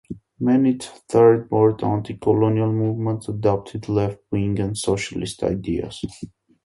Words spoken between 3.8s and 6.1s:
left-wing and socialist ideas.